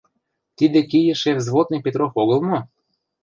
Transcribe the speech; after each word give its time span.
Тиде 0.57 0.79
кийыше 0.91 1.31
взводный 1.39 1.83
Петров 1.85 2.11
огыл 2.21 2.39
мо? 2.47 2.59